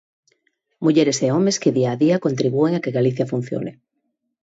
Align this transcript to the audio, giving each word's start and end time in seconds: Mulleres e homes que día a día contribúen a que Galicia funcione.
Mulleres 0.85 1.17
e 1.25 1.27
homes 1.35 1.59
que 1.61 1.75
día 1.77 1.89
a 1.93 1.99
día 2.03 2.23
contribúen 2.25 2.73
a 2.75 2.81
que 2.83 2.95
Galicia 2.97 3.29
funcione. 3.33 3.71